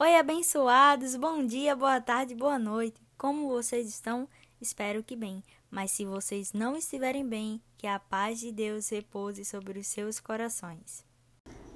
Oi, 0.00 0.14
abençoados! 0.14 1.16
Bom 1.16 1.44
dia, 1.44 1.74
boa 1.74 2.00
tarde, 2.00 2.32
boa 2.32 2.56
noite. 2.56 3.02
Como 3.18 3.48
vocês 3.48 3.88
estão? 3.88 4.28
Espero 4.60 5.02
que 5.02 5.16
bem. 5.16 5.42
Mas 5.68 5.90
se 5.90 6.04
vocês 6.04 6.52
não 6.52 6.76
estiverem 6.76 7.26
bem, 7.26 7.60
que 7.76 7.84
a 7.84 7.98
paz 7.98 8.38
de 8.38 8.52
Deus 8.52 8.88
repouse 8.90 9.44
sobre 9.44 9.76
os 9.76 9.88
seus 9.88 10.20
corações. 10.20 11.04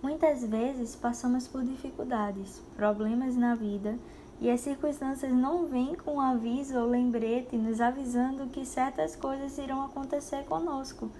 Muitas 0.00 0.44
vezes 0.44 0.94
passamos 0.94 1.48
por 1.48 1.64
dificuldades, 1.64 2.62
problemas 2.76 3.34
na 3.34 3.56
vida 3.56 3.98
e 4.40 4.48
as 4.48 4.60
circunstâncias 4.60 5.32
não 5.32 5.66
vêm 5.66 5.96
com 5.96 6.14
um 6.14 6.20
aviso 6.20 6.78
ou 6.78 6.88
lembrete 6.88 7.56
nos 7.56 7.80
avisando 7.80 8.46
que 8.50 8.64
certas 8.64 9.16
coisas 9.16 9.58
irão 9.58 9.82
acontecer 9.82 10.44
conosco. 10.44 11.10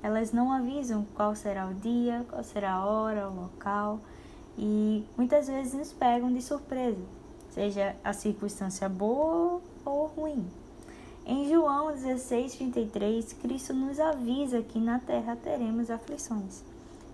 Elas 0.00 0.32
não 0.32 0.52
avisam 0.52 1.04
qual 1.16 1.34
será 1.34 1.66
o 1.66 1.74
dia, 1.74 2.24
qual 2.30 2.44
será 2.44 2.74
a 2.74 2.86
hora, 2.86 3.28
o 3.28 3.34
local 3.34 3.98
e 4.58 5.04
muitas 5.16 5.48
vezes 5.48 5.74
nos 5.74 5.92
pegam 5.92 6.32
de 6.32 6.42
surpresa, 6.42 7.00
seja 7.50 7.96
a 8.04 8.12
circunstância 8.12 8.88
boa 8.88 9.60
ou 9.84 10.06
ruim. 10.06 10.44
Em 11.24 11.48
João 11.48 11.92
16:33, 11.92 13.32
Cristo 13.34 13.72
nos 13.72 14.00
avisa 14.00 14.60
que 14.62 14.78
na 14.78 14.98
terra 14.98 15.36
teremos 15.36 15.90
aflições. 15.90 16.62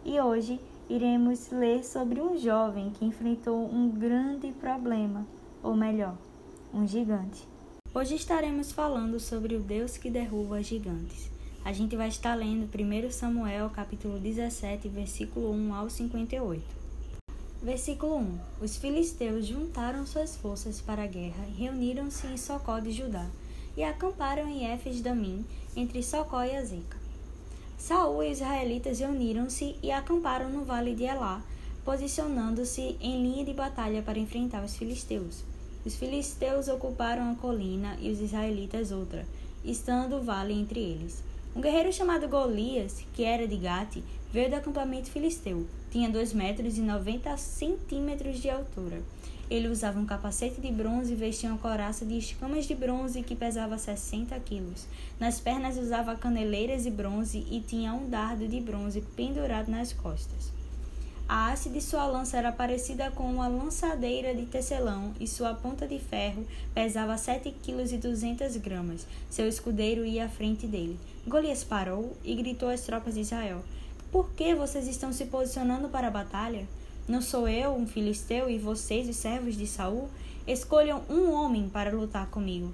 E 0.04 0.18
hoje 0.18 0.58
iremos 0.88 1.50
ler 1.50 1.84
sobre 1.84 2.20
um 2.20 2.38
jovem 2.38 2.90
que 2.90 3.04
enfrentou 3.04 3.68
um 3.70 3.90
grande 3.90 4.50
problema, 4.52 5.26
ou 5.62 5.74
melhor, 5.74 6.16
um 6.72 6.86
gigante. 6.86 7.46
Hoje 7.94 8.14
estaremos 8.14 8.72
falando 8.72 9.20
sobre 9.20 9.56
o 9.56 9.60
Deus 9.60 9.96
que 9.98 10.10
derruba 10.10 10.62
gigantes. 10.62 11.30
A 11.64 11.72
gente 11.72 11.96
vai 11.96 12.08
estar 12.08 12.34
lendo 12.34 12.66
1 12.66 13.10
Samuel 13.10 13.68
capítulo 13.68 14.18
17, 14.18 14.88
versículo 14.88 15.50
1 15.50 15.74
ao 15.74 15.90
58. 15.90 16.87
Versículo 17.60 18.18
1: 18.18 18.38
Os 18.62 18.76
filisteus 18.76 19.44
juntaram 19.44 20.06
suas 20.06 20.36
forças 20.36 20.80
para 20.80 21.02
a 21.02 21.06
guerra 21.08 21.44
e 21.48 21.60
reuniram-se 21.60 22.24
em 22.28 22.36
Socó 22.36 22.78
de 22.78 22.92
Judá 22.92 23.26
e 23.76 23.82
acamparam 23.82 24.48
em 24.48 24.70
Éfes 24.70 25.00
Damim, 25.00 25.44
entre 25.76 26.00
Socó 26.00 26.44
e 26.44 26.56
Azeca. 26.56 26.96
Saul 27.76 28.22
e 28.22 28.30
os 28.30 28.38
israelitas 28.38 29.00
reuniram-se 29.00 29.74
e 29.82 29.90
acamparam 29.90 30.50
no 30.50 30.64
vale 30.64 30.94
de 30.94 31.02
Elá, 31.02 31.42
posicionando-se 31.84 32.96
em 33.00 33.22
linha 33.22 33.44
de 33.44 33.52
batalha 33.52 34.02
para 34.02 34.20
enfrentar 34.20 34.64
os 34.64 34.76
filisteus. 34.76 35.42
Os 35.84 35.96
filisteus 35.96 36.68
ocuparam 36.68 37.32
a 37.32 37.34
colina 37.34 37.96
e 38.00 38.10
os 38.10 38.20
israelitas 38.20 38.92
outra, 38.92 39.26
estando 39.64 40.16
o 40.16 40.22
vale 40.22 40.52
entre 40.54 40.78
eles. 40.78 41.24
Um 41.56 41.60
guerreiro 41.60 41.92
chamado 41.92 42.28
Golias, 42.28 43.04
que 43.14 43.24
era 43.24 43.48
de 43.48 43.56
Gate, 43.56 44.02
veio 44.32 44.50
do 44.50 44.56
acampamento 44.56 45.10
filisteu. 45.10 45.66
Tinha 45.90 46.10
2 46.10 46.32
metros 46.32 46.76
e 46.76 46.80
90 46.80 47.36
centímetros 47.36 48.40
de 48.40 48.50
altura. 48.50 49.02
Ele 49.50 49.68
usava 49.68 49.98
um 49.98 50.04
capacete 50.04 50.60
de 50.60 50.70
bronze 50.70 51.12
e 51.12 51.16
vestia 51.16 51.48
uma 51.48 51.58
coraça 51.58 52.04
de 52.04 52.18
escamas 52.18 52.66
de 52.66 52.74
bronze 52.74 53.22
que 53.22 53.34
pesava 53.34 53.78
60 53.78 54.38
quilos. 54.40 54.86
Nas 55.18 55.40
pernas 55.40 55.78
usava 55.78 56.14
caneleiras 56.14 56.82
de 56.82 56.90
bronze 56.90 57.46
e 57.50 57.60
tinha 57.60 57.94
um 57.94 58.10
dardo 58.10 58.46
de 58.46 58.60
bronze 58.60 59.00
pendurado 59.16 59.70
nas 59.70 59.92
costas. 59.92 60.52
A 61.26 61.52
haste 61.52 61.68
de 61.68 61.80
sua 61.80 62.06
lança 62.06 62.38
era 62.38 62.50
parecida 62.50 63.10
com 63.10 63.24
uma 63.24 63.48
lançadeira 63.48 64.34
de 64.34 64.46
tecelão 64.46 65.12
e 65.20 65.26
sua 65.26 65.52
ponta 65.52 65.86
de 65.86 65.98
ferro 65.98 66.46
pesava 66.74 67.18
7 67.18 67.50
quilos 67.62 67.92
e 67.92 67.98
200 67.98 68.56
gramas. 68.56 69.06
Seu 69.28 69.46
escudeiro 69.46 70.06
ia 70.06 70.24
à 70.24 70.28
frente 70.28 70.66
dele. 70.66 70.98
Golias 71.26 71.62
parou 71.62 72.16
e 72.24 72.34
gritou 72.34 72.70
às 72.70 72.80
tropas 72.80 73.12
de 73.12 73.20
Israel: 73.20 73.62
Por 74.10 74.30
que 74.30 74.54
vocês 74.54 74.88
estão 74.88 75.12
se 75.12 75.26
posicionando 75.26 75.90
para 75.90 76.08
a 76.08 76.10
batalha? 76.10 76.66
Não 77.06 77.20
sou 77.20 77.46
eu 77.46 77.74
um 77.74 77.86
filisteu 77.86 78.48
e 78.48 78.56
vocês 78.56 79.06
os 79.06 79.16
servos 79.16 79.54
de 79.54 79.66
Saul? 79.66 80.08
Escolham 80.46 81.02
um 81.10 81.30
homem 81.30 81.68
para 81.68 81.94
lutar 81.94 82.26
comigo. 82.30 82.72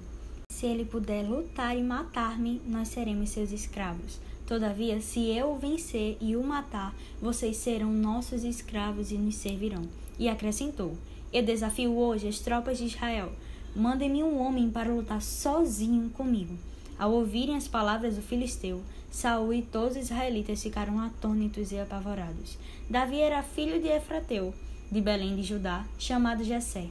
Se 0.49 0.65
ele 0.65 0.85
puder 0.85 1.27
lutar 1.27 1.77
e 1.77 1.83
matar-me, 1.83 2.61
nós 2.65 2.87
seremos 2.87 3.31
seus 3.31 3.51
escravos. 3.51 4.17
Todavia, 4.47 5.01
se 5.01 5.29
eu 5.35 5.51
o 5.51 5.57
vencer 5.57 6.17
e 6.21 6.37
o 6.37 6.43
matar, 6.43 6.95
vocês 7.21 7.57
serão 7.57 7.91
nossos 7.91 8.45
escravos 8.45 9.11
e 9.11 9.17
nos 9.17 9.35
servirão. 9.35 9.89
E 10.17 10.29
acrescentou: 10.29 10.95
Eu 11.33 11.43
desafio 11.43 11.97
hoje 11.97 12.29
as 12.29 12.39
tropas 12.39 12.77
de 12.77 12.85
Israel. 12.85 13.33
Mandem-me 13.75 14.23
um 14.23 14.39
homem 14.39 14.69
para 14.69 14.93
lutar 14.93 15.21
sozinho 15.21 16.09
comigo. 16.11 16.57
Ao 16.97 17.11
ouvirem 17.11 17.57
as 17.57 17.67
palavras 17.67 18.15
do 18.15 18.21
filisteu, 18.21 18.81
Saul 19.11 19.53
e 19.53 19.61
todos 19.61 19.97
os 19.97 20.03
israelitas 20.03 20.63
ficaram 20.63 20.99
atônitos 20.99 21.71
e 21.71 21.79
apavorados. 21.79 22.57
Davi 22.89 23.19
era 23.19 23.43
filho 23.43 23.81
de 23.81 23.87
Efrateu, 23.87 24.53
de 24.91 25.01
Belém 25.01 25.35
de 25.35 25.43
Judá, 25.43 25.85
chamado 25.99 26.43
Jessé. 26.43 26.87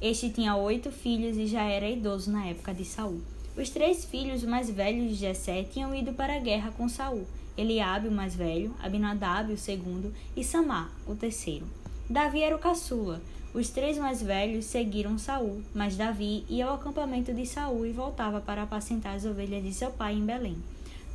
Este 0.00 0.30
tinha 0.30 0.54
oito 0.54 0.92
filhos 0.92 1.36
e 1.36 1.46
já 1.46 1.62
era 1.62 1.88
idoso 1.88 2.30
na 2.30 2.46
época 2.46 2.74
de 2.74 2.84
Saul. 2.84 3.20
Os 3.56 3.70
três 3.70 4.04
filhos 4.04 4.44
mais 4.44 4.70
velhos 4.70 5.08
de 5.08 5.14
Jessé 5.14 5.64
tinham 5.64 5.94
ido 5.94 6.12
para 6.12 6.36
a 6.36 6.40
guerra 6.40 6.70
com 6.70 6.88
Saul: 6.88 7.26
Eliabe, 7.56 8.08
o 8.08 8.12
mais 8.12 8.34
velho, 8.34 8.74
Abinadab, 8.80 9.52
o 9.52 9.58
segundo, 9.58 10.14
e 10.36 10.44
Samá, 10.44 10.90
o 11.06 11.14
terceiro. 11.14 11.66
Davi 12.10 12.40
era 12.42 12.56
o 12.56 12.58
caçula. 12.58 13.20
Os 13.52 13.68
três 13.68 13.98
mais 13.98 14.22
velhos 14.22 14.64
seguiram 14.64 15.18
Saul, 15.18 15.60
mas 15.74 15.94
Davi 15.94 16.42
ia 16.48 16.66
ao 16.66 16.76
acampamento 16.76 17.34
de 17.34 17.44
Saul 17.44 17.84
e 17.84 17.92
voltava 17.92 18.40
para 18.40 18.62
apacentar 18.62 19.14
as 19.14 19.26
ovelhas 19.26 19.62
de 19.62 19.74
seu 19.74 19.90
pai 19.90 20.14
em 20.14 20.24
Belém. 20.24 20.56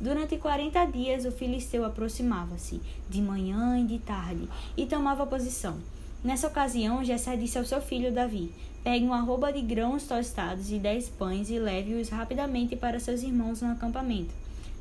Durante 0.00 0.36
quarenta 0.36 0.84
dias 0.84 1.24
o 1.24 1.32
filisteu 1.32 1.84
aproximava-se, 1.84 2.80
de 3.10 3.20
manhã 3.20 3.76
e 3.78 3.84
de 3.84 3.98
tarde, 3.98 4.48
e 4.76 4.86
tomava 4.86 5.26
posição. 5.26 5.78
Nessa 6.22 6.46
ocasião, 6.46 7.04
Jessé 7.04 7.36
disse 7.36 7.58
ao 7.58 7.64
seu 7.64 7.80
filho 7.80 8.12
Davi: 8.12 8.52
Pegue 8.84 9.04
uma 9.04 9.20
roupa 9.20 9.52
de 9.52 9.62
grãos 9.62 10.04
tostados 10.04 10.70
e 10.70 10.78
dez 10.78 11.08
pães 11.08 11.50
e 11.50 11.58
leve-os 11.58 12.08
rapidamente 12.08 12.76
para 12.76 13.00
seus 13.00 13.22
irmãos 13.22 13.62
no 13.62 13.72
acampamento. 13.72 14.32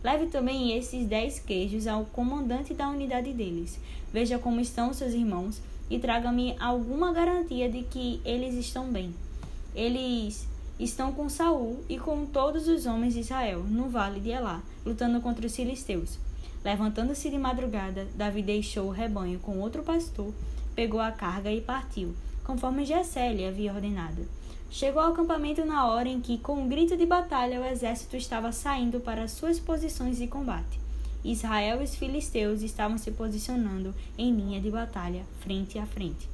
Leve 0.04 0.28
também 0.28 0.78
esses 0.78 1.08
dez 1.08 1.40
queijos 1.40 1.88
ao 1.88 2.06
comandante 2.06 2.74
da 2.74 2.90
unidade 2.90 3.32
deles. 3.32 3.80
Veja 4.12 4.38
como 4.38 4.60
estão 4.60 4.94
seus 4.94 5.14
irmãos 5.14 5.62
e 5.90 6.00
traga-me 6.00 6.56
alguma 6.60 7.12
garantia 7.12 7.70
de 7.70 7.84
que 7.84 8.22
eles 8.24 8.56
estão 8.56 8.92
bem. 8.92 9.14
Eles 9.76 10.48
estão 10.80 11.12
com 11.12 11.30
Saul 11.30 11.84
e 11.88 11.98
com 11.98 12.26
todos 12.26 12.68
os 12.68 12.86
homens 12.86 13.14
de 13.14 13.22
Israel 13.22 13.64
no 13.64 13.90
vale 13.90 14.20
de 14.20 14.30
Elá, 14.30 14.62
lutando 14.86 15.22
contra 15.22 15.46
os 15.46 15.56
filisteus. 15.56 16.18
Levantando-se 16.64 17.30
de 17.30 17.38
madrugada, 17.38 18.08
Davi 18.16 18.42
deixou 18.42 18.88
o 18.88 18.92
rebanho 18.92 19.40
com 19.40 19.60
outro 19.60 19.84
pastor 19.84 20.34
pegou 20.76 21.00
a 21.00 21.12
carga 21.12 21.52
e 21.52 21.62
partiu, 21.62 22.14
conforme 22.44 22.86
Jessé 22.86 23.32
lhe 23.34 23.46
havia 23.46 23.74
ordenado. 23.74 24.28
Chegou 24.70 25.02
ao 25.02 25.12
acampamento 25.12 25.64
na 25.64 25.88
hora 25.88 26.10
em 26.10 26.20
que, 26.20 26.40
com 26.40 26.56
um 26.56 26.68
grito 26.68 26.98
de 26.98 27.06
batalha, 27.06 27.62
o 27.62 27.66
exército 27.66 28.18
estava 28.18 28.52
saindo 28.52 29.00
para 29.00 29.28
suas 29.28 29.60
posições 29.60 30.18
de 30.18 30.28
combate. 30.28 30.83
Israel 31.24 31.82
e 31.82 31.84
os 31.86 31.96
filisteus 31.96 32.62
estavam 32.62 32.98
se 32.98 33.12
posicionando 33.12 33.94
em 34.18 34.36
linha 34.36 34.60
de 34.60 34.70
batalha, 34.70 35.24
frente 35.40 35.80
a 35.80 35.86
frente. 35.86 36.34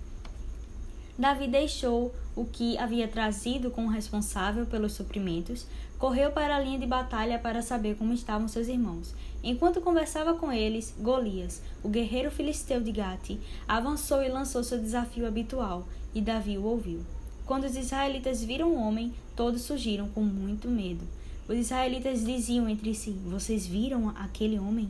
Davi 1.17 1.47
deixou 1.47 2.15
o 2.33 2.45
que 2.45 2.77
havia 2.77 3.05
trazido 3.05 3.69
como 3.69 3.89
responsável 3.89 4.65
pelos 4.65 4.93
suprimentos, 4.93 5.67
correu 5.97 6.31
para 6.31 6.55
a 6.55 6.59
linha 6.61 6.79
de 6.79 6.85
batalha 6.85 7.37
para 7.37 7.61
saber 7.61 7.97
como 7.97 8.13
estavam 8.13 8.47
seus 8.47 8.69
irmãos. 8.69 9.13
Enquanto 9.43 9.81
conversava 9.81 10.33
com 10.33 10.49
eles, 10.49 10.95
Golias, 10.97 11.61
o 11.83 11.89
guerreiro 11.89 12.31
filisteu 12.31 12.81
de 12.81 12.93
Gate, 12.93 13.37
avançou 13.67 14.23
e 14.23 14.29
lançou 14.29 14.63
seu 14.63 14.79
desafio 14.79 15.27
habitual, 15.27 15.85
e 16.15 16.21
Davi 16.21 16.57
o 16.57 16.63
ouviu. 16.63 17.01
Quando 17.45 17.65
os 17.65 17.75
israelitas 17.75 18.41
viram 18.41 18.69
o 18.69 18.79
homem, 18.79 19.13
todos 19.35 19.63
surgiram 19.63 20.07
com 20.07 20.21
muito 20.21 20.69
medo. 20.69 21.05
Os 21.49 21.57
israelitas 21.57 22.23
diziam 22.23 22.69
entre 22.69 22.95
si: 22.95 23.11
Vocês 23.25 23.67
viram 23.67 24.07
aquele 24.09 24.57
homem? 24.57 24.89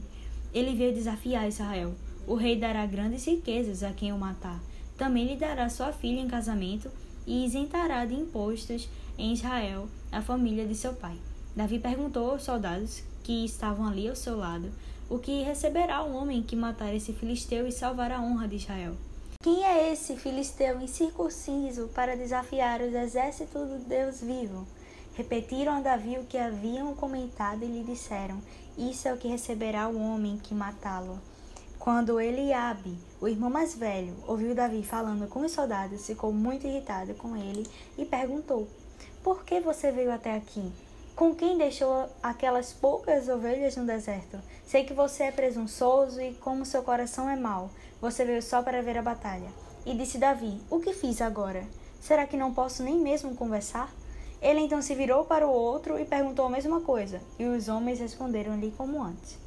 Ele 0.53 0.75
veio 0.75 0.93
desafiar 0.93 1.47
Israel. 1.47 1.95
O 2.27 2.35
rei 2.35 2.55
dará 2.55 2.85
grandes 2.85 3.25
riquezas 3.25 3.81
a 3.81 3.91
quem 3.91 4.13
o 4.13 4.17
matar 4.19 4.61
também 4.99 5.25
lhe 5.25 5.37
dará 5.37 5.69
sua 5.69 5.93
filha 5.93 6.19
em 6.19 6.27
casamento 6.27 6.91
e 7.25 7.45
isentará 7.45 8.05
de 8.05 8.13
impostos 8.13 8.89
em 9.17 9.31
Israel 9.31 9.87
a 10.11 10.21
família 10.21 10.67
de 10.67 10.75
seu 10.75 10.93
pai. 10.93 11.15
Davi 11.55 11.79
perguntou 11.79 12.31
aos 12.31 12.43
soldados 12.43 13.01
que 13.23 13.45
estavam 13.45 13.87
ali 13.87 14.09
ao 14.09 14.15
seu 14.15 14.37
lado 14.37 14.69
o 15.09 15.17
que 15.17 15.41
receberá 15.41 16.03
o 16.03 16.13
homem 16.13 16.43
que 16.43 16.55
matar 16.55 16.93
esse 16.93 17.13
filisteu 17.13 17.65
e 17.65 17.71
salvar 17.71 18.11
a 18.11 18.21
honra 18.21 18.47
de 18.47 18.57
Israel. 18.57 18.93
Quem 19.41 19.63
é 19.63 19.93
esse 19.93 20.17
filisteu 20.17 20.81
incircunciso 20.81 21.87
para 21.95 22.17
desafiar 22.17 22.81
os 22.81 22.93
exércitos 22.93 23.69
do 23.69 23.79
Deus 23.87 24.19
vivo? 24.19 24.67
Repetiram 25.19 25.73
a 25.73 25.81
Davi 25.81 26.17
o 26.17 26.23
que 26.23 26.37
haviam 26.37 26.95
comentado 26.95 27.61
e 27.61 27.67
lhe 27.67 27.83
disseram: 27.83 28.41
Isso 28.77 29.05
é 29.05 29.13
o 29.13 29.17
que 29.17 29.27
receberá 29.27 29.89
o 29.89 30.01
homem 30.01 30.37
que 30.37 30.55
matá-lo. 30.55 31.19
Quando 31.77 32.21
Eliabe, 32.21 32.97
o 33.19 33.27
irmão 33.27 33.49
mais 33.49 33.75
velho, 33.75 34.15
ouviu 34.25 34.55
Davi 34.55 34.81
falando 34.81 35.27
com 35.27 35.41
os 35.41 35.51
soldados, 35.51 36.07
ficou 36.07 36.31
muito 36.31 36.65
irritado 36.65 37.13
com 37.15 37.35
ele 37.35 37.67
e 37.97 38.05
perguntou: 38.05 38.65
Por 39.21 39.43
que 39.43 39.59
você 39.59 39.91
veio 39.91 40.09
até 40.09 40.37
aqui? 40.37 40.71
Com 41.17 41.35
quem 41.35 41.57
deixou 41.57 42.09
aquelas 42.23 42.71
poucas 42.71 43.27
ovelhas 43.27 43.75
no 43.75 43.85
deserto? 43.85 44.39
Sei 44.65 44.85
que 44.85 44.93
você 44.93 45.23
é 45.23 45.31
presunçoso 45.33 46.21
e 46.21 46.33
como 46.35 46.65
seu 46.65 46.81
coração 46.81 47.29
é 47.29 47.35
mau, 47.35 47.69
você 47.99 48.23
veio 48.23 48.41
só 48.41 48.63
para 48.63 48.81
ver 48.81 48.97
a 48.97 49.01
batalha. 49.01 49.51
E 49.85 49.93
disse 49.93 50.17
Davi: 50.17 50.61
O 50.69 50.79
que 50.79 50.93
fiz 50.93 51.21
agora? 51.21 51.67
Será 51.99 52.25
que 52.25 52.37
não 52.37 52.53
posso 52.53 52.83
nem 52.83 52.97
mesmo 52.97 53.35
conversar? 53.35 53.93
Ele 54.41 54.61
então 54.61 54.81
se 54.81 54.95
virou 54.95 55.25
para 55.25 55.47
o 55.47 55.51
outro 55.51 55.99
e 55.99 56.05
perguntou 56.05 56.45
a 56.45 56.49
mesma 56.49 56.79
coisa, 56.81 57.21
e 57.37 57.45
os 57.45 57.67
homens 57.67 57.99
responderam-lhe 57.99 58.73
como 58.77 59.03
antes. 59.03 59.37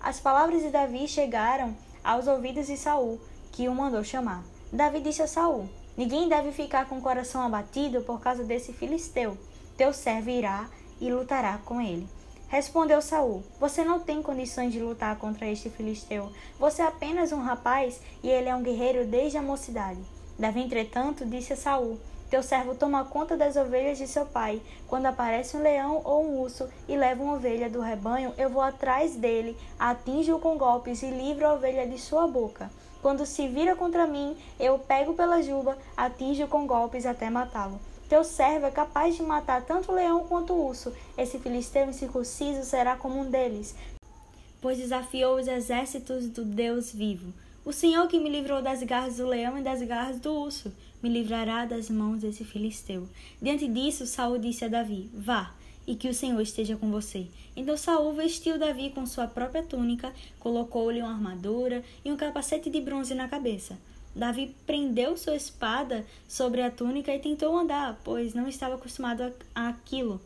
As 0.00 0.20
palavras 0.20 0.62
de 0.62 0.68
Davi 0.68 1.08
chegaram 1.08 1.74
aos 2.02 2.26
ouvidos 2.26 2.66
de 2.66 2.76
Saul, 2.76 3.18
que 3.50 3.68
o 3.68 3.74
mandou 3.74 4.04
chamar. 4.04 4.44
Davi 4.70 5.00
disse 5.00 5.22
a 5.22 5.26
Saul: 5.26 5.68
Ninguém 5.96 6.28
deve 6.28 6.52
ficar 6.52 6.86
com 6.88 6.98
o 6.98 7.02
coração 7.02 7.40
abatido 7.40 8.02
por 8.02 8.20
causa 8.20 8.44
desse 8.44 8.72
filisteu. 8.72 9.38
Teu 9.76 9.92
servo 9.92 10.28
irá 10.28 10.68
e 11.00 11.10
lutará 11.10 11.58
com 11.64 11.80
ele. 11.80 12.06
Respondeu 12.48 13.00
Saul: 13.00 13.42
Você 13.58 13.82
não 13.82 13.98
tem 13.98 14.22
condições 14.22 14.72
de 14.72 14.80
lutar 14.80 15.16
contra 15.16 15.46
este 15.46 15.70
filisteu. 15.70 16.30
Você 16.58 16.82
é 16.82 16.86
apenas 16.86 17.32
um 17.32 17.40
rapaz 17.40 18.00
e 18.22 18.28
ele 18.28 18.48
é 18.48 18.54
um 18.54 18.62
guerreiro 18.62 19.06
desde 19.06 19.38
a 19.38 19.42
mocidade. 19.42 20.00
Davi, 20.38 20.60
entretanto, 20.60 21.24
disse 21.24 21.52
a 21.52 21.56
Saul: 21.56 21.98
teu 22.34 22.42
servo 22.42 22.74
toma 22.74 23.04
conta 23.04 23.36
das 23.36 23.54
ovelhas 23.54 23.96
de 23.96 24.08
seu 24.08 24.26
pai. 24.26 24.60
Quando 24.88 25.06
aparece 25.06 25.56
um 25.56 25.62
leão 25.62 26.02
ou 26.04 26.24
um 26.24 26.40
urso 26.40 26.68
e 26.88 26.96
leva 26.96 27.22
uma 27.22 27.34
ovelha 27.34 27.70
do 27.70 27.80
rebanho, 27.80 28.34
eu 28.36 28.50
vou 28.50 28.60
atrás 28.60 29.14
dele, 29.14 29.56
atinjo-o 29.78 30.40
com 30.40 30.58
golpes 30.58 31.04
e 31.04 31.10
livro 31.10 31.46
a 31.46 31.54
ovelha 31.54 31.86
de 31.86 31.96
sua 31.96 32.26
boca. 32.26 32.68
Quando 33.00 33.24
se 33.24 33.46
vira 33.46 33.76
contra 33.76 34.04
mim, 34.04 34.36
eu 34.58 34.80
pego 34.80 35.14
pela 35.14 35.44
juba, 35.44 35.78
atinjo 35.96 36.48
com 36.48 36.66
golpes 36.66 37.06
até 37.06 37.30
matá-lo. 37.30 37.78
Teu 38.08 38.24
servo 38.24 38.66
é 38.66 38.70
capaz 38.72 39.14
de 39.14 39.22
matar 39.22 39.62
tanto 39.62 39.92
o 39.92 39.94
leão 39.94 40.24
quanto 40.24 40.54
o 40.54 40.66
urso. 40.66 40.92
Esse 41.16 41.38
filisteu 41.38 41.88
incircunciso 41.88 42.64
será 42.64 42.96
como 42.96 43.20
um 43.20 43.30
deles, 43.30 43.76
pois 44.60 44.78
desafiou 44.78 45.36
os 45.36 45.46
exércitos 45.46 46.26
do 46.28 46.44
Deus 46.44 46.90
vivo. 46.90 47.32
O 47.64 47.72
Senhor 47.72 48.06
que 48.08 48.18
me 48.18 48.28
livrou 48.28 48.60
das 48.60 48.82
garras 48.82 49.16
do 49.16 49.26
leão 49.26 49.56
e 49.56 49.62
das 49.62 49.80
garras 49.82 50.20
do 50.20 50.30
urso 50.30 50.70
me 51.02 51.08
livrará 51.08 51.64
das 51.64 51.88
mãos 51.88 52.20
desse 52.20 52.44
filisteu. 52.44 53.08
Diante 53.40 53.66
disso, 53.66 54.06
Saul 54.06 54.38
disse 54.38 54.66
a 54.66 54.68
Davi: 54.68 55.10
Vá, 55.14 55.54
e 55.86 55.94
que 55.94 56.08
o 56.08 56.14
Senhor 56.14 56.38
esteja 56.42 56.76
com 56.76 56.90
você. 56.90 57.26
Então 57.56 57.74
Saul 57.74 58.12
vestiu 58.12 58.58
Davi 58.58 58.90
com 58.90 59.06
sua 59.06 59.26
própria 59.26 59.62
túnica, 59.62 60.12
colocou-lhe 60.38 61.00
uma 61.00 61.12
armadura 61.12 61.82
e 62.04 62.12
um 62.12 62.16
capacete 62.18 62.68
de 62.68 62.82
bronze 62.82 63.14
na 63.14 63.28
cabeça. 63.28 63.78
Davi 64.14 64.54
prendeu 64.66 65.16
sua 65.16 65.34
espada 65.34 66.04
sobre 66.28 66.60
a 66.60 66.70
túnica 66.70 67.14
e 67.14 67.18
tentou 67.18 67.56
andar, 67.56 67.98
pois 68.04 68.34
não 68.34 68.46
estava 68.46 68.74
acostumado 68.74 69.32
a 69.54 69.68
aquilo. 69.68 70.20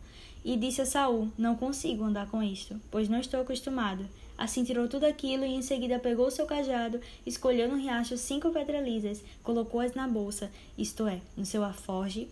E 0.44 0.56
disse 0.56 0.80
a 0.80 0.86
Saul: 0.86 1.30
Não 1.36 1.56
consigo 1.56 2.04
andar 2.04 2.30
com 2.30 2.42
isto, 2.42 2.80
pois 2.90 3.08
não 3.08 3.20
estou 3.20 3.40
acostumado. 3.40 4.06
Assim 4.38 4.62
tirou 4.62 4.88
tudo 4.88 5.04
aquilo 5.04 5.44
e 5.44 5.54
em 5.54 5.62
seguida 5.62 5.98
pegou 5.98 6.30
seu 6.30 6.46
cajado, 6.46 7.00
escolheu 7.26 7.68
no 7.68 7.76
riacho 7.76 8.16
cinco 8.16 8.50
pedralisas, 8.50 9.22
colocou-as 9.42 9.94
na 9.94 10.06
bolsa, 10.06 10.50
isto 10.76 11.06
é, 11.08 11.20
no 11.36 11.44
seu 11.44 11.64
aforge 11.64 12.28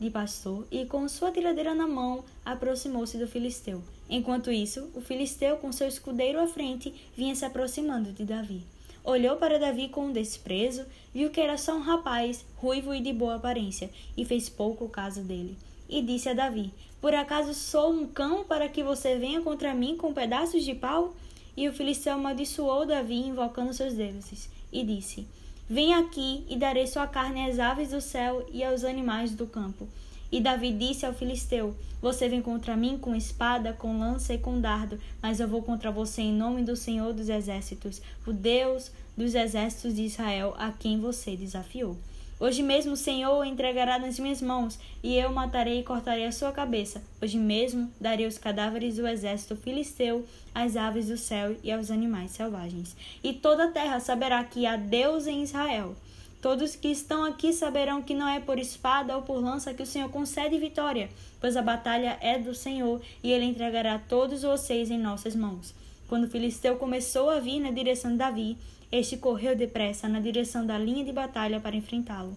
de 0.00 0.08
pastor, 0.08 0.66
e 0.70 0.86
com 0.86 1.06
sua 1.06 1.30
tiradeira 1.30 1.74
na 1.74 1.86
mão 1.86 2.24
aproximou-se 2.42 3.18
do 3.18 3.28
filisteu. 3.28 3.82
Enquanto 4.08 4.50
isso, 4.50 4.88
o 4.94 5.00
filisteu, 5.02 5.58
com 5.58 5.70
seu 5.70 5.86
escudeiro 5.86 6.40
à 6.40 6.46
frente, 6.46 6.94
vinha 7.14 7.34
se 7.34 7.44
aproximando 7.44 8.10
de 8.10 8.24
Davi. 8.24 8.62
Olhou 9.04 9.36
para 9.36 9.58
Davi 9.58 9.88
com 9.88 10.06
um 10.06 10.12
desprezo, 10.12 10.86
viu 11.12 11.28
que 11.30 11.40
era 11.40 11.58
só 11.58 11.76
um 11.76 11.80
rapaz, 11.80 12.46
ruivo 12.56 12.94
e 12.94 13.00
de 13.00 13.12
boa 13.12 13.34
aparência, 13.34 13.90
e 14.16 14.24
fez 14.24 14.48
pouco 14.48 14.88
caso 14.88 15.20
dele. 15.20 15.56
E 15.90 16.00
disse 16.00 16.28
a 16.28 16.34
Davi: 16.34 16.72
Por 17.00 17.12
acaso 17.12 17.52
sou 17.52 17.92
um 17.92 18.06
cão 18.06 18.44
para 18.44 18.68
que 18.68 18.84
você 18.84 19.18
venha 19.18 19.40
contra 19.40 19.74
mim 19.74 19.96
com 19.96 20.14
pedaços 20.14 20.64
de 20.64 20.72
pau? 20.72 21.16
E 21.56 21.68
o 21.68 21.72
filisteu 21.72 22.14
amaldiçoou 22.14 22.86
Davi, 22.86 23.16
invocando 23.16 23.74
seus 23.74 23.94
deuses, 23.94 24.48
e 24.72 24.84
disse: 24.84 25.26
Vem 25.68 25.92
aqui 25.94 26.44
e 26.48 26.56
darei 26.56 26.86
sua 26.86 27.08
carne 27.08 27.44
às 27.44 27.58
aves 27.58 27.90
do 27.90 28.00
céu 28.00 28.46
e 28.52 28.62
aos 28.62 28.84
animais 28.84 29.32
do 29.32 29.46
campo. 29.46 29.88
E 30.30 30.40
Davi 30.40 30.72
disse 30.72 31.04
ao 31.04 31.12
filisteu: 31.12 31.74
Você 32.00 32.28
vem 32.28 32.40
contra 32.40 32.76
mim 32.76 32.96
com 32.96 33.12
espada, 33.16 33.72
com 33.72 33.98
lança 33.98 34.32
e 34.32 34.38
com 34.38 34.60
dardo, 34.60 34.96
mas 35.20 35.40
eu 35.40 35.48
vou 35.48 35.60
contra 35.60 35.90
você 35.90 36.22
em 36.22 36.32
nome 36.32 36.62
do 36.62 36.76
Senhor 36.76 37.12
dos 37.12 37.28
exércitos, 37.28 38.00
o 38.24 38.32
Deus 38.32 38.92
dos 39.16 39.34
exércitos 39.34 39.96
de 39.96 40.02
Israel, 40.02 40.54
a 40.56 40.70
quem 40.70 41.00
você 41.00 41.36
desafiou. 41.36 41.96
Hoje 42.40 42.62
mesmo 42.62 42.94
o 42.94 42.96
Senhor 42.96 43.38
o 43.38 43.44
entregará 43.44 43.98
nas 43.98 44.18
minhas 44.18 44.40
mãos, 44.40 44.78
e 45.02 45.14
eu 45.14 45.30
matarei 45.30 45.80
e 45.80 45.82
cortarei 45.82 46.24
a 46.24 46.32
sua 46.32 46.50
cabeça. 46.50 47.02
Hoje 47.20 47.36
mesmo 47.36 47.92
darei 48.00 48.26
os 48.26 48.38
cadáveres 48.38 48.96
do 48.96 49.06
exército 49.06 49.54
filisteu 49.54 50.24
às 50.54 50.74
aves 50.74 51.08
do 51.08 51.18
céu 51.18 51.54
e 51.62 51.70
aos 51.70 51.90
animais 51.90 52.30
selvagens. 52.30 52.96
E 53.22 53.34
toda 53.34 53.64
a 53.64 53.70
terra 53.70 54.00
saberá 54.00 54.42
que 54.42 54.64
há 54.64 54.76
Deus 54.76 55.26
em 55.26 55.42
Israel. 55.42 55.94
Todos 56.40 56.74
que 56.74 56.88
estão 56.88 57.24
aqui 57.24 57.52
saberão 57.52 58.00
que 58.00 58.14
não 58.14 58.26
é 58.26 58.40
por 58.40 58.58
espada 58.58 59.14
ou 59.14 59.20
por 59.20 59.38
lança 59.38 59.74
que 59.74 59.82
o 59.82 59.86
Senhor 59.86 60.08
concede 60.08 60.56
vitória, 60.56 61.10
pois 61.38 61.58
a 61.58 61.62
batalha 61.62 62.16
é 62.22 62.38
do 62.38 62.54
Senhor, 62.54 63.02
e 63.22 63.30
ele 63.30 63.44
entregará 63.44 63.98
todos 63.98 64.40
vocês 64.40 64.90
em 64.90 64.98
nossas 64.98 65.36
mãos. 65.36 65.74
Quando 66.10 66.24
o 66.24 66.28
filisteu 66.28 66.74
começou 66.74 67.30
a 67.30 67.38
vir 67.38 67.60
na 67.60 67.70
direção 67.70 68.10
de 68.10 68.16
Davi, 68.16 68.58
este 68.90 69.16
correu 69.16 69.54
depressa 69.54 70.08
na 70.08 70.18
direção 70.18 70.66
da 70.66 70.76
linha 70.76 71.04
de 71.04 71.12
batalha 71.12 71.60
para 71.60 71.76
enfrentá-lo. 71.76 72.36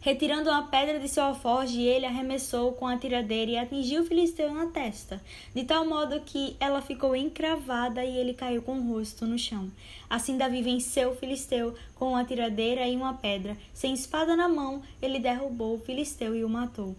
Retirando 0.00 0.48
uma 0.48 0.66
pedra 0.68 0.98
de 0.98 1.06
seu 1.06 1.24
alforje, 1.24 1.82
ele 1.82 2.06
arremessou 2.06 2.72
com 2.72 2.86
a 2.86 2.96
tiradeira 2.96 3.50
e 3.50 3.58
atingiu 3.58 4.00
o 4.00 4.06
filisteu 4.06 4.54
na 4.54 4.68
testa, 4.68 5.20
de 5.54 5.64
tal 5.64 5.84
modo 5.84 6.18
que 6.20 6.56
ela 6.58 6.80
ficou 6.80 7.14
encravada 7.14 8.02
e 8.02 8.16
ele 8.16 8.32
caiu 8.32 8.62
com 8.62 8.78
o 8.78 8.90
rosto 8.90 9.26
no 9.26 9.38
chão. 9.38 9.70
Assim 10.08 10.38
Davi 10.38 10.62
venceu 10.62 11.10
o 11.10 11.14
filisteu 11.14 11.74
com 11.94 12.12
uma 12.12 12.24
tiradeira 12.24 12.88
e 12.88 12.96
uma 12.96 13.12
pedra. 13.12 13.54
Sem 13.74 13.92
espada 13.92 14.34
na 14.34 14.48
mão, 14.48 14.80
ele 15.02 15.18
derrubou 15.18 15.74
o 15.74 15.80
filisteu 15.80 16.34
e 16.34 16.42
o 16.42 16.48
matou. 16.48 16.96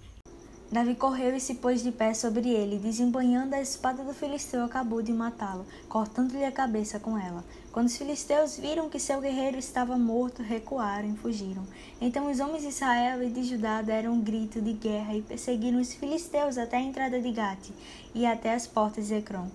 Davi 0.70 0.96
correu 0.96 1.34
e 1.34 1.40
se 1.40 1.56
pôs 1.56 1.82
de 1.82 1.94
pé 1.94 2.14
sobre 2.14 2.50
ele, 2.50 2.78
desembanhando 2.78 3.56
a 3.56 3.62
espada 3.62 4.04
do 4.04 4.14
filisteu, 4.14 4.66
acabou 4.66 5.02
de 5.02 5.14
matá-lo, 5.14 5.66
cortando-lhe 5.88 6.44
a 6.44 6.52
cabeça 6.52 7.00
com 7.00 7.18
ela. 7.18 7.42
Quando 7.72 7.88
os 7.88 7.96
filisteus 7.96 8.58
viram 8.58 8.90
que 8.90 9.00
seu 9.00 9.22
guerreiro 9.22 9.58
estava 9.58 9.98
morto, 9.98 10.44
recuaram 10.44 11.14
e 11.14 11.16
fugiram. 11.16 11.64
Então 12.02 12.30
os 12.30 12.42
homens 12.42 12.64
de 12.64 12.68
Israel 12.68 13.24
e 13.24 13.30
de 13.30 13.44
Judá 13.44 13.82
deram 13.82 14.12
um 14.12 14.22
grito 14.22 14.60
de 14.60 14.74
guerra 14.74 15.16
e 15.16 15.22
perseguiram 15.22 15.80
os 15.80 15.94
filisteus 15.94 16.58
até 16.58 16.76
a 16.76 16.82
entrada 16.82 17.22
de 17.22 17.32
Gate 17.32 17.70
e 18.14 18.26
até 18.26 18.54
as 18.54 18.68
portas 18.68 19.08
de 19.08 19.14
Ecrom. 19.14 19.48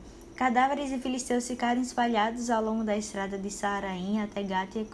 Cadáveres 0.43 0.91
de 0.91 0.99
filisteus 0.99 1.47
ficaram 1.47 1.81
espalhados 1.81 2.51
ao 2.51 2.61
longo 2.61 2.83
da 2.83 2.97
estrada 2.97 3.39
de 3.39 3.49
Saaraim 3.49 4.21
até 4.21 4.43
Gat 4.43 4.77
e. 4.77 4.85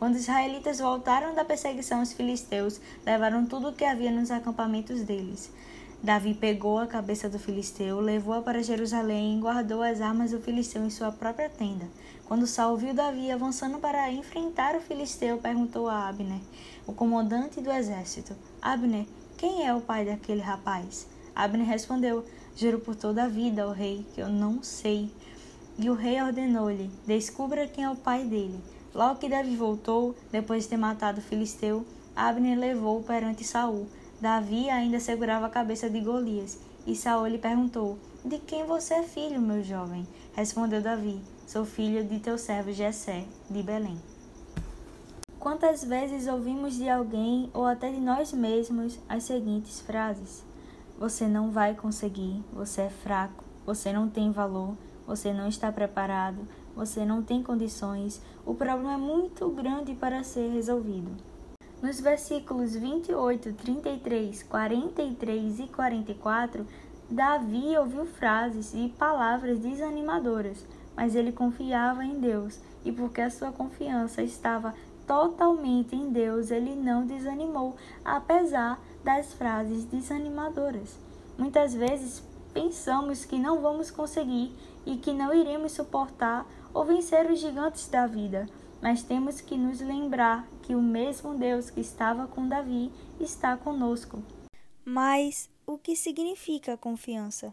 Quando 0.00 0.16
os 0.16 0.22
israelitas 0.22 0.80
voltaram 0.80 1.32
da 1.32 1.44
perseguição 1.44 2.00
aos 2.00 2.12
filisteus, 2.12 2.80
levaram 3.06 3.46
tudo 3.46 3.68
o 3.68 3.72
que 3.72 3.84
havia 3.84 4.10
nos 4.10 4.32
acampamentos 4.32 5.04
deles. 5.04 5.52
Davi 6.02 6.34
pegou 6.34 6.76
a 6.76 6.88
cabeça 6.88 7.28
do 7.28 7.38
filisteu, 7.38 8.00
levou-a 8.00 8.42
para 8.42 8.64
Jerusalém 8.64 9.36
e 9.36 9.40
guardou 9.40 9.80
as 9.80 10.00
armas 10.00 10.32
do 10.32 10.40
filisteu 10.40 10.84
em 10.84 10.90
sua 10.90 11.12
própria 11.12 11.48
tenda. 11.48 11.86
Quando 12.24 12.44
Saul 12.44 12.76
viu 12.76 12.92
Davi 12.92 13.30
avançando 13.30 13.78
para 13.78 14.10
enfrentar 14.10 14.74
o 14.74 14.80
filisteu, 14.80 15.38
perguntou 15.38 15.86
a 15.86 16.08
Abner, 16.08 16.40
o 16.84 16.92
comandante 16.92 17.60
do 17.60 17.70
exército: 17.70 18.34
Abner, 18.60 19.06
quem 19.38 19.64
é 19.64 19.72
o 19.72 19.80
pai 19.80 20.04
daquele 20.04 20.40
rapaz? 20.40 21.06
Abner 21.32 21.64
respondeu: 21.64 22.24
Juro 22.56 22.78
por 22.78 22.94
toda 22.94 23.24
a 23.24 23.28
vida, 23.28 23.66
ó 23.66 23.72
rei, 23.72 24.04
que 24.14 24.20
eu 24.20 24.28
não 24.28 24.62
sei. 24.62 25.10
E 25.78 25.88
o 25.88 25.94
rei 25.94 26.20
ordenou-lhe: 26.20 26.90
Descubra 27.06 27.66
quem 27.66 27.84
é 27.84 27.90
o 27.90 27.96
pai 27.96 28.24
dele. 28.24 28.60
Logo 28.94 29.18
que 29.18 29.28
Davi 29.28 29.56
voltou, 29.56 30.14
depois 30.32 30.64
de 30.64 30.70
ter 30.70 30.76
matado 30.76 31.20
o 31.20 31.22
filisteu, 31.22 31.86
Abner 32.14 32.58
levou-o 32.58 33.02
perante 33.02 33.44
Saul. 33.44 33.86
Davi 34.20 34.68
ainda 34.68 35.00
segurava 35.00 35.46
a 35.46 35.50
cabeça 35.50 35.88
de 35.88 36.00
Golias, 36.00 36.58
e 36.86 36.94
Saul 36.94 37.28
lhe 37.28 37.38
perguntou: 37.38 37.98
De 38.24 38.38
quem 38.38 38.66
você 38.66 38.94
é 38.94 39.02
filho, 39.04 39.40
meu 39.40 39.62
jovem? 39.62 40.06
Respondeu 40.34 40.82
Davi: 40.82 41.20
Sou 41.46 41.64
filho 41.64 42.04
de 42.04 42.18
teu 42.18 42.36
servo 42.36 42.72
Jessé, 42.72 43.24
de 43.48 43.62
Belém. 43.62 43.98
Quantas 45.38 45.82
vezes 45.82 46.26
ouvimos 46.26 46.76
de 46.76 46.88
alguém 46.88 47.48
ou 47.54 47.64
até 47.64 47.90
de 47.90 47.98
nós 47.98 48.32
mesmos 48.32 48.98
as 49.08 49.24
seguintes 49.24 49.80
frases: 49.80 50.44
você 51.00 51.26
não 51.26 51.50
vai 51.50 51.74
conseguir, 51.74 52.44
você 52.52 52.82
é 52.82 52.90
fraco, 52.90 53.42
você 53.64 53.90
não 53.90 54.06
tem 54.06 54.30
valor, 54.30 54.76
você 55.06 55.32
não 55.32 55.48
está 55.48 55.72
preparado, 55.72 56.46
você 56.76 57.06
não 57.06 57.22
tem 57.22 57.42
condições, 57.42 58.20
o 58.44 58.52
problema 58.52 58.92
é 58.92 58.96
muito 58.98 59.48
grande 59.48 59.94
para 59.94 60.22
ser 60.22 60.50
resolvido. 60.50 61.10
Nos 61.80 61.98
versículos 61.98 62.76
28, 62.76 63.54
33, 63.54 64.42
43 64.42 65.60
e 65.60 65.66
44, 65.68 66.66
Davi 67.08 67.78
ouviu 67.78 68.04
frases 68.04 68.74
e 68.74 68.92
palavras 68.98 69.58
desanimadoras, 69.58 70.66
mas 70.94 71.14
ele 71.14 71.32
confiava 71.32 72.04
em 72.04 72.20
Deus, 72.20 72.60
e 72.84 72.92
porque 72.92 73.22
a 73.22 73.30
sua 73.30 73.50
confiança 73.50 74.22
estava 74.22 74.74
totalmente 75.10 75.96
em 75.96 76.12
Deus, 76.12 76.52
ele 76.52 76.76
não 76.76 77.04
desanimou, 77.04 77.74
apesar 78.04 78.80
das 79.02 79.32
frases 79.32 79.84
desanimadoras. 79.84 80.96
Muitas 81.36 81.74
vezes 81.74 82.22
pensamos 82.54 83.24
que 83.24 83.36
não 83.36 83.60
vamos 83.60 83.90
conseguir 83.90 84.54
e 84.86 84.98
que 84.98 85.12
não 85.12 85.34
iremos 85.34 85.72
suportar 85.72 86.46
ou 86.72 86.84
vencer 86.84 87.28
os 87.28 87.40
gigantes 87.40 87.88
da 87.88 88.06
vida, 88.06 88.48
mas 88.80 89.02
temos 89.02 89.40
que 89.40 89.56
nos 89.56 89.80
lembrar 89.80 90.46
que 90.62 90.76
o 90.76 90.80
mesmo 90.80 91.34
Deus 91.34 91.70
que 91.70 91.80
estava 91.80 92.28
com 92.28 92.46
Davi 92.46 92.92
está 93.18 93.56
conosco. 93.56 94.22
Mas 94.84 95.50
o 95.66 95.76
que 95.76 95.96
significa 95.96 96.76
confiança? 96.76 97.52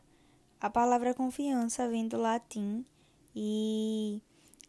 A 0.62 0.70
palavra 0.70 1.12
confiança 1.12 1.88
vem 1.88 2.08
do 2.08 2.18
latim 2.18 2.86
e 3.36 4.22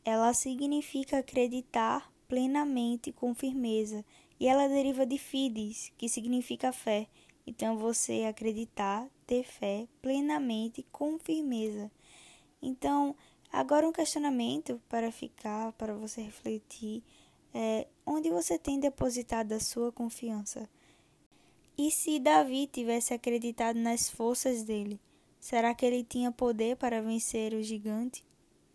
ela 0.06 0.32
significa 0.32 1.18
acreditar 1.18 2.10
plenamente 2.28 3.10
com 3.10 3.34
firmeza 3.34 4.04
e 4.38 4.46
ela 4.46 4.68
deriva 4.68 5.04
de 5.04 5.18
fides, 5.18 5.90
que 5.96 6.08
significa 6.08 6.70
fé. 6.70 7.08
Então 7.46 7.78
você 7.78 8.24
acreditar, 8.24 9.08
ter 9.26 9.42
fé 9.42 9.88
plenamente 10.02 10.86
com 10.92 11.18
firmeza. 11.18 11.90
Então, 12.60 13.16
agora 13.50 13.88
um 13.88 13.92
questionamento 13.92 14.80
para 14.88 15.10
ficar, 15.10 15.72
para 15.72 15.94
você 15.94 16.20
refletir, 16.20 17.02
é 17.54 17.86
onde 18.04 18.30
você 18.30 18.58
tem 18.58 18.78
depositado 18.78 19.52
a 19.52 19.60
sua 19.60 19.90
confiança? 19.90 20.68
E 21.76 21.90
se 21.90 22.18
Davi 22.18 22.66
tivesse 22.66 23.14
acreditado 23.14 23.76
nas 23.76 24.10
forças 24.10 24.62
dele, 24.62 25.00
será 25.40 25.74
que 25.74 25.86
ele 25.86 26.04
tinha 26.04 26.30
poder 26.30 26.76
para 26.76 27.00
vencer 27.00 27.54
o 27.54 27.62
gigante? 27.62 28.24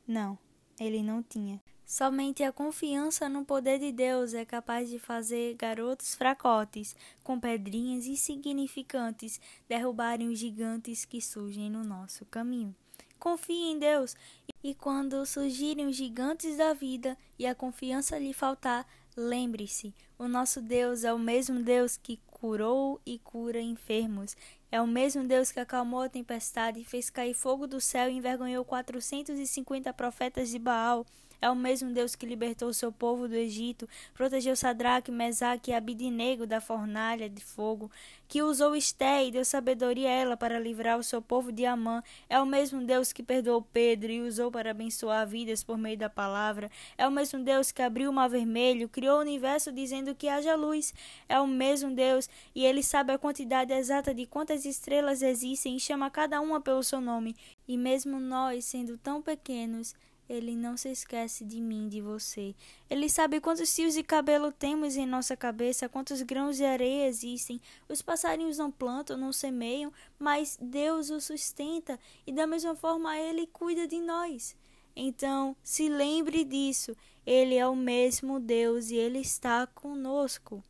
Não, 0.07 0.37
ele 0.79 1.03
não 1.03 1.21
tinha. 1.21 1.61
Somente 1.85 2.43
a 2.43 2.51
confiança 2.51 3.27
no 3.27 3.43
poder 3.43 3.77
de 3.77 3.91
Deus 3.91 4.33
é 4.33 4.45
capaz 4.45 4.89
de 4.89 4.97
fazer 4.97 5.55
garotos 5.55 6.15
fracotes, 6.15 6.95
com 7.23 7.39
pedrinhas 7.39 8.07
insignificantes, 8.07 9.39
derrubarem 9.67 10.29
os 10.29 10.39
gigantes 10.39 11.05
que 11.05 11.21
surgem 11.21 11.69
no 11.69 11.83
nosso 11.83 12.25
caminho. 12.25 12.73
Confie 13.19 13.71
em 13.71 13.79
Deus, 13.79 14.15
e 14.63 14.73
quando 14.73 15.25
surgirem 15.25 15.85
os 15.85 15.95
gigantes 15.95 16.57
da 16.57 16.73
vida 16.73 17.17
e 17.37 17.45
a 17.45 17.55
confiança 17.55 18.17
lhe 18.17 18.33
faltar, 18.33 18.87
lembre-se: 19.15 19.93
o 20.17 20.27
nosso 20.27 20.61
Deus 20.61 21.03
é 21.03 21.13
o 21.13 21.19
mesmo 21.19 21.61
Deus 21.61 21.95
que 21.95 22.19
curou 22.27 22.99
e 23.05 23.19
cura 23.19 23.61
enfermos. 23.61 24.35
É 24.71 24.81
o 24.81 24.87
mesmo 24.87 25.23
Deus 25.23 25.51
que 25.51 25.59
acalmou 25.59 26.01
a 26.01 26.09
tempestade, 26.09 26.83
fez 26.83 27.09
cair 27.09 27.33
fogo 27.33 27.67
do 27.67 27.79
céu 27.79 28.09
e 28.09 28.17
envergonhou 28.17 28.65
450 28.65 29.93
profetas 29.93 30.49
de 30.49 30.59
Baal. 30.59 31.05
É 31.43 31.49
o 31.49 31.55
mesmo 31.57 31.91
Deus 31.91 32.15
que 32.15 32.25
libertou 32.25 32.69
o 32.69 32.73
seu 32.73 32.89
povo 32.89 33.27
do 33.27 33.35
Egito, 33.35 33.85
protegeu 34.13 34.55
Sadraque, 34.55 35.11
Mesaque 35.11 35.71
e 35.71 35.73
Abidinego 35.73 36.47
da 36.47 36.61
fornalha 36.61 37.29
de 37.29 37.43
fogo, 37.43 37.91
que 38.29 38.41
usou 38.41 38.73
Esté 38.77 39.25
e 39.25 39.31
deu 39.31 39.43
sabedoria 39.43 40.07
a 40.07 40.11
ela 40.13 40.37
para 40.37 40.57
livrar 40.57 40.97
o 40.97 41.03
seu 41.03 41.21
povo 41.21 41.51
de 41.51 41.65
Amã. 41.65 42.01
É 42.29 42.39
o 42.39 42.45
mesmo 42.45 42.81
Deus 42.85 43.11
que 43.11 43.21
perdoou 43.21 43.61
Pedro 43.61 44.09
e 44.09 44.21
usou 44.21 44.49
para 44.49 44.71
abençoar 44.71 45.27
vidas 45.27 45.61
por 45.65 45.77
meio 45.77 45.97
da 45.97 46.09
palavra. 46.09 46.71
É 46.97 47.05
o 47.05 47.11
mesmo 47.11 47.43
Deus 47.43 47.73
que 47.73 47.81
abriu 47.81 48.09
o 48.09 48.13
mar 48.13 48.29
vermelho, 48.29 48.87
criou 48.87 49.17
o 49.17 49.21
universo 49.21 49.69
dizendo 49.69 50.15
que 50.15 50.29
haja 50.29 50.55
luz. 50.55 50.93
É 51.27 51.37
o 51.41 51.45
mesmo 51.45 51.93
Deus 51.93 52.29
e 52.55 52.65
ele 52.65 52.81
sabe 52.81 53.11
a 53.11 53.17
quantidade 53.17 53.73
exata 53.73 54.13
de 54.13 54.25
quantas 54.25 54.63
estrelas 54.63 55.21
existem 55.21 55.75
e 55.75 55.79
chama 55.81 56.09
cada 56.09 56.39
uma 56.39 56.61
pelo 56.61 56.81
seu 56.81 57.01
nome. 57.01 57.35
E 57.67 57.77
mesmo 57.77 58.17
nós, 58.17 58.63
sendo 58.63 58.97
tão 58.97 59.21
pequenos, 59.21 59.93
ele 60.27 60.55
não 60.55 60.77
se 60.77 60.89
esquece 60.89 61.43
de 61.43 61.59
mim, 61.59 61.87
de 61.89 62.01
você. 62.01 62.55
Ele 62.89 63.09
sabe 63.09 63.39
quantos 63.39 63.75
fios 63.75 63.93
de 63.93 64.03
cabelo 64.03 64.51
temos 64.51 64.95
em 64.95 65.05
nossa 65.05 65.35
cabeça, 65.35 65.89
quantos 65.89 66.21
grãos 66.21 66.57
de 66.57 66.65
areia 66.65 67.07
existem. 67.07 67.61
Os 67.89 68.01
passarinhos 68.01 68.57
não 68.57 68.71
plantam, 68.71 69.17
não 69.17 69.33
semeiam, 69.33 69.91
mas 70.17 70.57
Deus 70.61 71.09
os 71.09 71.25
sustenta 71.25 71.99
e 72.25 72.31
da 72.31 72.47
mesma 72.47 72.75
forma 72.75 73.17
ele 73.17 73.47
cuida 73.47 73.87
de 73.87 73.99
nós. 73.99 74.55
Então, 74.95 75.55
se 75.63 75.89
lembre 75.89 76.43
disso. 76.43 76.95
Ele 77.25 77.55
é 77.55 77.65
o 77.65 77.75
mesmo 77.75 78.39
Deus 78.39 78.89
e 78.89 78.95
ele 78.95 79.19
está 79.19 79.65
conosco. 79.65 80.61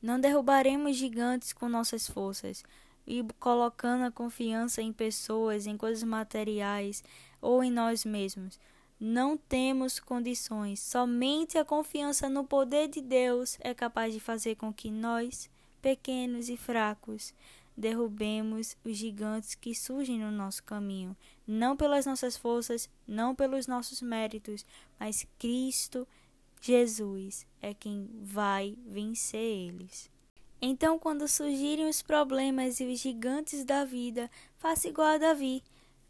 Não 0.00 0.20
derrubaremos 0.20 0.96
gigantes 0.96 1.52
com 1.52 1.68
nossas 1.68 2.06
forças 2.06 2.62
e 3.06 3.24
colocando 3.40 4.04
a 4.04 4.10
confiança 4.10 4.82
em 4.82 4.92
pessoas, 4.92 5.66
em 5.66 5.76
coisas 5.76 6.02
materiais 6.02 7.02
ou 7.40 7.64
em 7.64 7.70
nós 7.70 8.04
mesmos. 8.04 8.58
Não 9.04 9.36
temos 9.36 9.98
condições. 9.98 10.78
Somente 10.78 11.58
a 11.58 11.64
confiança 11.64 12.28
no 12.28 12.44
poder 12.44 12.86
de 12.86 13.00
Deus 13.00 13.58
é 13.58 13.74
capaz 13.74 14.14
de 14.14 14.20
fazer 14.20 14.54
com 14.54 14.72
que 14.72 14.92
nós, 14.92 15.50
pequenos 15.80 16.48
e 16.48 16.56
fracos, 16.56 17.34
derrubemos 17.76 18.76
os 18.84 18.96
gigantes 18.96 19.56
que 19.56 19.74
surgem 19.74 20.20
no 20.20 20.30
nosso 20.30 20.62
caminho, 20.62 21.16
não 21.44 21.76
pelas 21.76 22.06
nossas 22.06 22.36
forças, 22.36 22.88
não 23.04 23.34
pelos 23.34 23.66
nossos 23.66 24.00
méritos, 24.00 24.64
mas 25.00 25.26
Cristo 25.36 26.06
Jesus 26.60 27.44
é 27.60 27.74
quem 27.74 28.08
vai 28.22 28.78
vencer 28.86 29.40
eles. 29.40 30.08
Então, 30.60 30.96
quando 30.96 31.26
surgirem 31.26 31.88
os 31.88 32.02
problemas 32.02 32.78
e 32.78 32.84
os 32.84 33.00
gigantes 33.00 33.64
da 33.64 33.84
vida, 33.84 34.30
faça 34.58 34.86
igual 34.86 35.08
a 35.08 35.18
Davi. 35.18 35.60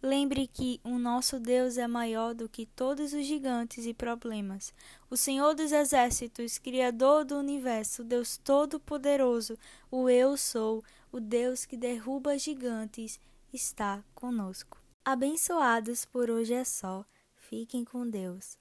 Lembre 0.05 0.49
que 0.49 0.81
o 0.83 0.99
nosso 0.99 1.39
Deus 1.39 1.79
é 1.79 1.87
maior 1.87 2.35
do 2.35 2.49
que 2.49 2.67
todos 2.67 3.13
os 3.13 3.25
gigantes 3.25 3.87
e 3.87 3.95
problemas. 3.95 4.75
O 5.09 5.17
Senhor 5.17 5.55
dos 5.55 5.71
Exércitos, 5.71 6.59
Criador 6.59 7.25
do 7.25 7.37
universo, 7.37 8.03
Deus 8.03 8.37
Todo-Poderoso, 8.37 9.57
o 9.93 10.11
Eu 10.11 10.37
Sou, 10.37 10.83
o 11.13 11.21
Deus 11.21 11.65
que 11.65 11.77
derruba 11.77 12.37
gigantes, 12.37 13.21
está 13.53 14.03
conosco. 14.13 14.77
Abençoados 15.05 16.05
por 16.05 16.31
hoje 16.31 16.55
é 16.55 16.65
só. 16.65 17.05
Fiquem 17.37 17.85
com 17.85 18.09
Deus. 18.09 18.59